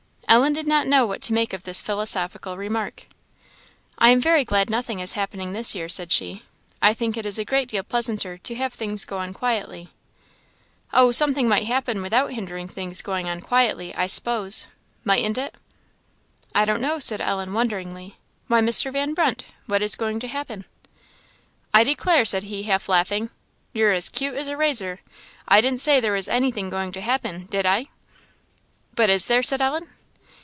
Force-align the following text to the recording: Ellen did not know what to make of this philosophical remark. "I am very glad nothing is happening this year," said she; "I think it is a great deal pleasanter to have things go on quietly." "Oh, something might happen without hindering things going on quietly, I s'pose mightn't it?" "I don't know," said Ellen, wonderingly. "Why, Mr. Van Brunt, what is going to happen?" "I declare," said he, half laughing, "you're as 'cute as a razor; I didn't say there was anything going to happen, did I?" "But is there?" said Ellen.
Ellen 0.31 0.53
did 0.53 0.65
not 0.65 0.87
know 0.87 1.05
what 1.05 1.21
to 1.23 1.33
make 1.33 1.51
of 1.51 1.63
this 1.63 1.81
philosophical 1.81 2.55
remark. 2.55 3.05
"I 3.97 4.11
am 4.11 4.21
very 4.21 4.45
glad 4.45 4.69
nothing 4.69 5.01
is 5.01 5.11
happening 5.11 5.51
this 5.51 5.75
year," 5.75 5.89
said 5.89 6.09
she; 6.09 6.43
"I 6.81 6.93
think 6.93 7.17
it 7.17 7.25
is 7.25 7.37
a 7.37 7.43
great 7.43 7.67
deal 7.67 7.83
pleasanter 7.83 8.37
to 8.37 8.55
have 8.55 8.73
things 8.73 9.03
go 9.03 9.17
on 9.17 9.33
quietly." 9.33 9.89
"Oh, 10.93 11.11
something 11.11 11.49
might 11.49 11.65
happen 11.65 12.01
without 12.01 12.31
hindering 12.31 12.69
things 12.69 13.01
going 13.01 13.27
on 13.27 13.41
quietly, 13.41 13.93
I 13.93 14.05
s'pose 14.05 14.67
mightn't 15.03 15.37
it?" 15.37 15.53
"I 16.55 16.63
don't 16.63 16.81
know," 16.81 16.97
said 16.97 17.19
Ellen, 17.19 17.51
wonderingly. 17.51 18.15
"Why, 18.47 18.61
Mr. 18.61 18.89
Van 18.89 19.13
Brunt, 19.13 19.43
what 19.65 19.81
is 19.81 19.97
going 19.97 20.21
to 20.21 20.29
happen?" 20.29 20.63
"I 21.73 21.83
declare," 21.83 22.23
said 22.23 22.45
he, 22.45 22.63
half 22.63 22.87
laughing, 22.87 23.31
"you're 23.73 23.91
as 23.91 24.07
'cute 24.07 24.35
as 24.35 24.47
a 24.47 24.55
razor; 24.55 25.01
I 25.45 25.59
didn't 25.59 25.81
say 25.81 25.99
there 25.99 26.13
was 26.13 26.29
anything 26.29 26.69
going 26.69 26.93
to 26.93 27.01
happen, 27.01 27.47
did 27.47 27.65
I?" 27.65 27.87
"But 28.95 29.09
is 29.09 29.25
there?" 29.25 29.43
said 29.43 29.61
Ellen. 29.61 29.89